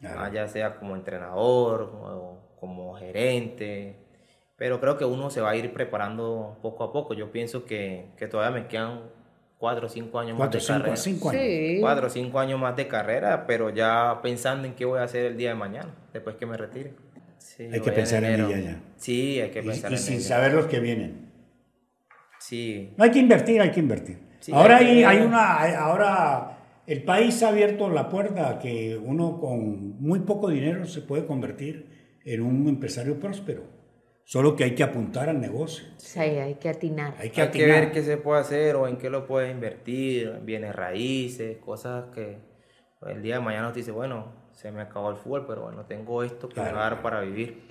[0.00, 0.20] Claro.
[0.20, 3.96] ah, ya sea como entrenador o como gerente.
[4.56, 7.14] Pero creo que uno se va a ir preparando poco a poco.
[7.14, 9.02] Yo pienso que, que todavía me quedan
[9.62, 10.96] cuatro o cinco años Cuatro, más de cinco, carrera.
[10.96, 11.42] cinco años.
[11.42, 11.76] Sí.
[11.80, 15.24] Cuatro o cinco años más de carrera, pero ya pensando en qué voy a hacer
[15.26, 16.94] el día de mañana, después que me retire.
[17.38, 18.48] Sí, Hay que pensar en enero.
[18.48, 18.80] ella ya.
[18.96, 20.24] Sí, hay que Y, pensar y en sin ella.
[20.24, 21.30] saber los que vienen.
[22.40, 24.18] Sí, No hay que invertir, hay que invertir.
[24.40, 28.96] Sí, ahora hay que hay, una, ahora el país ha abierto la puerta a que
[29.00, 33.62] uno con muy poco dinero se puede convertir en un empresario próspero.
[34.24, 35.84] Solo que hay que apuntar al negocio.
[35.96, 37.14] Sí, hay que atinar.
[37.18, 37.80] Hay que hay que atinar.
[37.80, 42.06] ver qué se puede hacer o en qué lo puedes invertir, en bienes raíces, cosas
[42.14, 42.38] que
[43.00, 45.84] pues, el día de mañana te dice, bueno, se me acabó el fútbol, pero bueno,
[45.86, 47.62] tengo esto que me Claro, va a dar para vivir.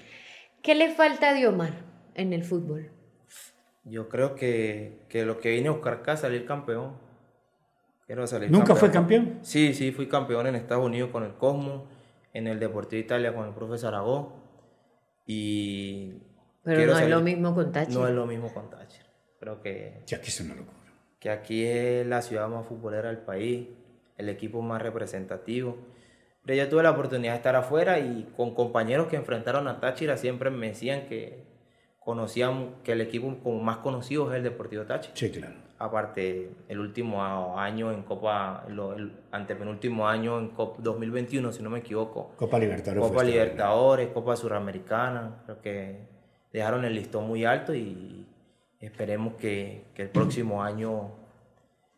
[0.61, 1.73] ¿Qué le falta a Diomar
[2.15, 2.91] en el fútbol?
[3.83, 6.93] Yo creo que, que lo que vine a buscar acá es salir campeón.
[8.05, 9.39] Quiero salir ¿Nunca fue campeón?
[9.41, 11.87] Sí, sí, fui campeón en Estados Unidos con el Cosmo,
[12.33, 14.35] en el Deportivo Italia con el profe Zaragoza.
[15.25, 16.13] Y.
[16.63, 17.99] Pero quiero no es lo mismo con Táchira.
[17.99, 19.05] No es lo mismo con Táchira.
[19.39, 20.77] Creo que, Ya que es una locura.
[21.19, 23.67] que aquí es la ciudad más futbolera del país,
[24.17, 25.77] el equipo más representativo.
[26.45, 30.17] Pero yo tuve la oportunidad de estar afuera y con compañeros que enfrentaron a Táchira
[30.17, 31.43] siempre me decían que
[31.99, 35.15] conocían que el equipo como más conocido es el Deportivo Táchira.
[35.15, 35.55] Sí, claro.
[35.77, 41.69] Aparte, el último año en Copa, lo- el antepenúltimo año en Copa 2021, si no
[41.71, 42.33] me equivoco.
[42.37, 43.01] Copa Libertadores.
[43.01, 43.43] Copa extraordinario.
[43.43, 46.10] Libertadores, Copa Suramericana, creo que
[46.53, 48.25] dejaron el listón muy alto y
[48.79, 51.11] esperemos que, que el próximo año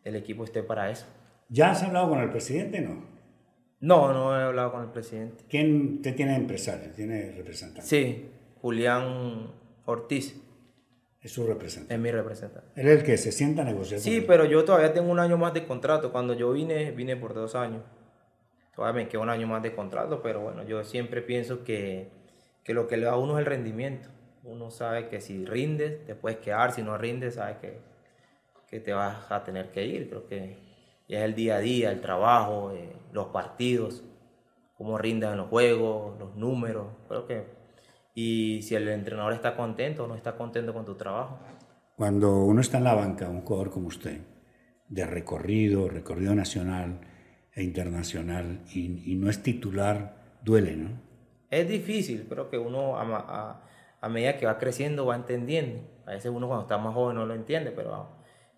[0.04, 1.06] el equipo esté para eso.
[1.48, 2.80] ¿Ya has hablado con el presidente?
[2.80, 3.02] No.
[3.80, 5.44] No, no he hablado con el presidente.
[5.48, 6.90] ¿Quién te tiene empresario?
[6.92, 7.82] ¿Tiene representante?
[7.88, 8.30] Sí,
[8.62, 9.48] Julián
[9.84, 10.40] Ortiz
[11.20, 11.94] Es su representante.
[11.94, 12.80] es mi representante.
[12.80, 13.98] Él es el que se sienta a negociar.
[13.98, 14.24] con Sí, él.
[14.26, 16.12] pero yo todavía tengo un año más de contrato.
[16.12, 17.82] Cuando yo vine, vine por dos años.
[18.74, 22.08] Todavía me queda un año más de contrato, pero bueno, yo siempre pienso que,
[22.64, 24.08] que lo que le da a uno es el rendimiento.
[24.44, 27.78] Uno sabe que si rindes, te puedes quedar, si no rindes, sabes que,
[28.68, 30.08] que te vas a tener que ir.
[30.08, 30.58] Creo que
[31.08, 34.04] ya es el día a día, el trabajo, eh, los partidos,
[34.76, 36.88] cómo rindas en los juegos, los números.
[37.08, 37.46] Creo que,
[38.14, 41.38] y si el entrenador está contento o no está contento con tu trabajo.
[41.96, 44.20] Cuando uno está en la banca, un jugador como usted,
[44.88, 47.00] de recorrido, recorrido nacional
[47.54, 50.90] e internacional, y, no es titular, duele, ¿no?
[51.50, 53.62] Es difícil, creo que uno a,
[54.04, 55.80] a, medida que va creciendo va entendiendo.
[56.06, 58.08] A veces uno cuando está más joven no lo entiende, pero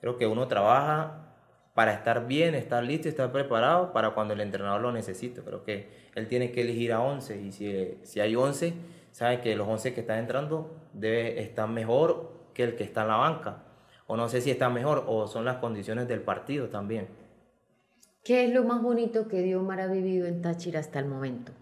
[0.00, 1.26] creo que uno trabaja
[1.74, 5.42] para estar bien, estar listo, estar preparado para cuando el entrenador lo necesite.
[5.42, 8.72] Creo que él tiene que elegir a 11 y si, si hay 11,
[9.12, 13.08] sabe que los 11 que están entrando debe estar mejor que el que está en
[13.08, 13.62] la banca.
[14.06, 17.08] O no sé si está mejor o son las condiciones del partido también.
[18.24, 21.52] ¿Qué es lo más bonito que Diomar ha vivido en Táchira hasta el momento?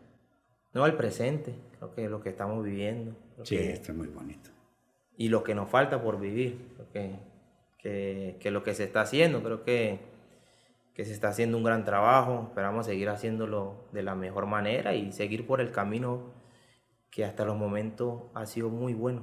[0.72, 3.14] No, el presente, creo que es lo que estamos viviendo.
[3.42, 4.50] Sí, esto es muy bonito.
[5.16, 6.72] Y lo que nos falta por vivir.
[6.76, 7.34] Creo que
[7.84, 9.42] que, lo que se está haciendo.
[9.42, 9.98] Creo que,
[10.94, 12.46] que se está haciendo un gran trabajo.
[12.48, 16.32] Esperamos seguir haciéndolo de la mejor manera y seguir por el camino
[17.10, 19.22] que hasta los momentos ha sido muy bueno.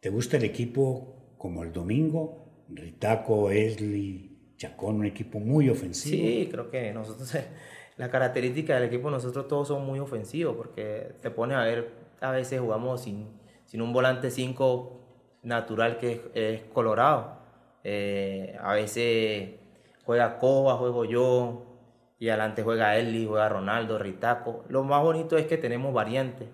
[0.00, 2.64] ¿Te gusta el equipo como el domingo?
[2.68, 6.16] Ritaco, Esli, Chacón, un equipo muy ofensivo.
[6.16, 7.32] Sí, creo que nosotros,
[7.96, 12.30] la característica del equipo, nosotros todos somos muy ofensivos, porque te pone a ver, a
[12.30, 13.28] veces jugamos sin,
[13.66, 15.00] sin un volante 5
[15.42, 17.38] natural que es colorado.
[17.84, 19.50] Eh, a veces
[20.04, 21.64] juega Coba, juego yo,
[22.18, 24.64] y adelante juega Eli, juega Ronaldo, Ritaco.
[24.68, 26.48] Lo más bonito es que tenemos variantes.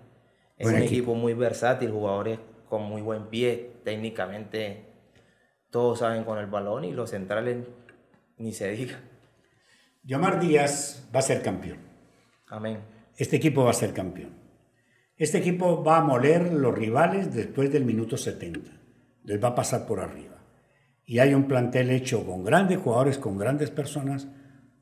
[0.57, 1.15] Es un equipo.
[1.15, 4.85] muy versátil, jugadores con muy buen pie, técnicamente
[5.75, 7.67] todos saben con el balón y los centrales
[8.37, 8.97] ni se diga.
[10.03, 11.79] Yomar Díaz va a ser campeón.
[12.47, 12.79] Amén.
[13.17, 14.44] Este equipo va a ser campeón.
[15.17, 18.69] Este equipo va a moler los rivales después del minuto 70.
[19.23, 20.35] Les va a pasar por arriba
[21.05, 24.27] y hay un plantel hecho con grandes jugadores, con grandes personas,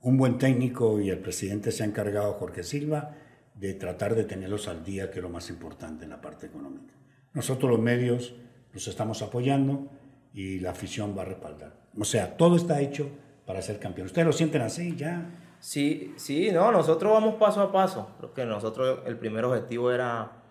[0.02, 3.16] un buen técnico y el presidente se ha encargado, Jorge Silva,
[3.54, 6.96] de tratar de tenerlos al día, que es lo más importante en la parte económica.
[7.34, 8.34] Nosotros los medios
[8.74, 9.92] los estamos apoyando
[10.34, 11.76] y la afición va a respaldar.
[11.96, 13.08] O sea, todo está hecho
[13.46, 14.08] para ser campeón.
[14.08, 15.43] ¿Ustedes lo sienten así ya?
[15.64, 18.10] Sí, sí, no, nosotros vamos paso a paso.
[18.18, 20.44] Creo que nosotros el primer objetivo era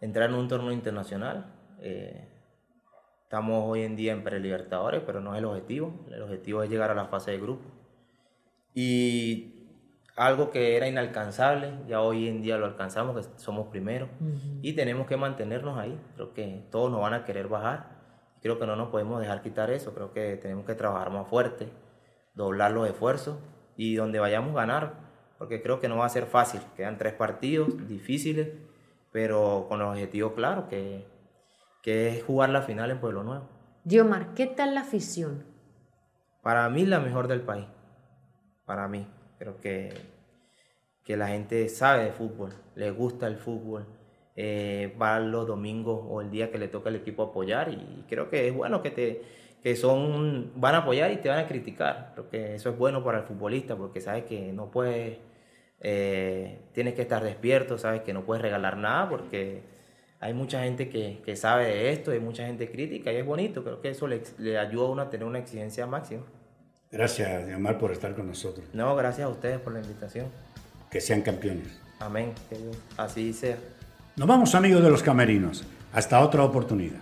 [0.00, 1.52] entrar en un torneo internacional.
[1.80, 2.28] Eh,
[3.24, 6.06] Estamos hoy en día en Prelibertadores, pero no es el objetivo.
[6.12, 7.64] El objetivo es llegar a la fase de grupo.
[8.72, 9.68] Y
[10.14, 14.08] algo que era inalcanzable, ya hoy en día lo alcanzamos, que somos primeros.
[14.62, 16.00] Y tenemos que mantenernos ahí.
[16.14, 17.88] Creo que todos nos van a querer bajar.
[18.40, 19.92] Creo que no nos podemos dejar quitar eso.
[19.94, 21.68] Creo que tenemos que trabajar más fuerte,
[22.34, 23.36] doblar los esfuerzos
[23.80, 24.94] y donde vayamos a ganar.
[25.38, 26.60] Porque creo que no va a ser fácil.
[26.76, 28.48] Quedan tres partidos difíciles,
[29.10, 31.06] pero con el objetivo claro, que
[31.82, 33.48] que es jugar la final en Pueblo Nuevo.
[33.84, 35.44] Diomar, ¿qué tal la afición?
[36.42, 37.66] Para mí la mejor del país.
[38.66, 39.06] Para mí.
[39.38, 39.94] Creo que,
[41.04, 43.86] que la gente sabe de fútbol, le gusta el fútbol,
[44.36, 48.28] eh, va los domingos o el día que le toca al equipo apoyar y creo
[48.28, 49.22] que es bueno que te
[49.62, 52.12] que son van a apoyar y te van a criticar.
[52.14, 55.18] Creo que eso es bueno para el futbolista porque sabes que no puedes,
[55.80, 59.62] eh, tienes que estar despierto, sabes que no puedes regalar nada porque
[60.20, 63.64] hay mucha gente que, que, sabe de esto, hay mucha gente crítica y es bonito,
[63.64, 66.22] creo que eso le, le ayuda a uno a tener una exigencia máxima.
[66.90, 68.66] Gracias, Diamar, por estar con nosotros.
[68.72, 70.26] No, gracias a ustedes por la invitación.
[70.90, 71.80] Que sean campeones.
[72.00, 72.56] Amén, que
[72.96, 73.56] así sea.
[74.16, 75.64] Nos vamos amigos de los camerinos.
[75.92, 77.00] Hasta otra oportunidad.